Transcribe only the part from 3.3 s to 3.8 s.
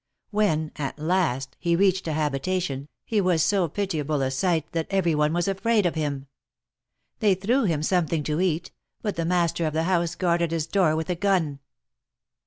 so